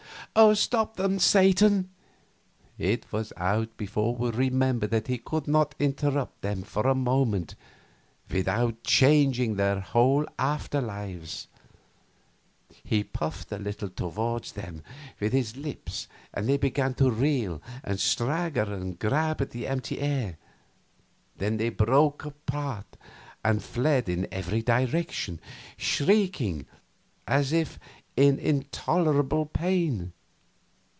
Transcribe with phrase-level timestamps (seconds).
[0.33, 1.89] "Oh, stop them, Satan!"
[2.77, 7.55] It was out before we remembered that he could not interrupt them for a moment
[8.29, 11.49] without changing their whole after lives.
[12.81, 14.83] He puffed a little puff toward them
[15.19, 19.99] with his lips and they began to reel and stagger and grab at the empty
[19.99, 20.37] air;
[21.39, 22.87] then they broke apart
[23.43, 25.41] and fled in every direction,
[25.75, 26.67] shrieking,
[27.27, 27.77] as if
[28.15, 30.13] in intolerable pain.